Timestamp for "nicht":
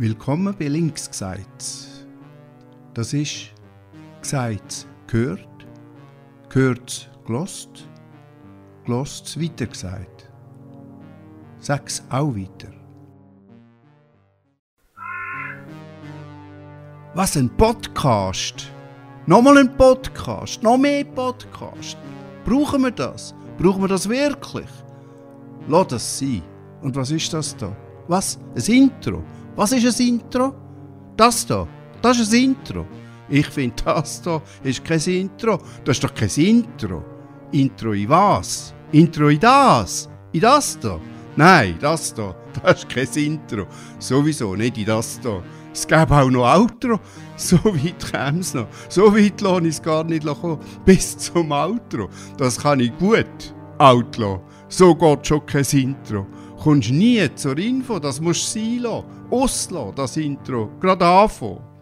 44.56-44.78, 50.02-50.26